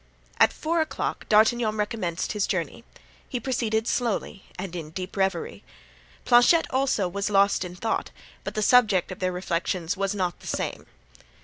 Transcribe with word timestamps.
At 0.39 0.51
four 0.51 0.81
o'clock 0.81 1.29
D'Artagnan 1.29 1.77
recommenced 1.77 2.31
his 2.31 2.47
journey. 2.47 2.83
He 3.29 3.39
proceeded 3.39 3.87
slowly 3.87 4.45
and 4.57 4.75
in 4.75 4.89
deep 4.89 5.15
reverie. 5.15 5.63
Planchet 6.25 6.65
also 6.71 7.07
was 7.07 7.29
lost 7.29 7.63
in 7.63 7.75
thought, 7.75 8.09
but 8.43 8.55
the 8.55 8.63
subject 8.63 9.11
of 9.11 9.19
their 9.19 9.31
reflections 9.31 9.95
was 9.95 10.15
not 10.15 10.39
the 10.39 10.47
same. 10.47 10.87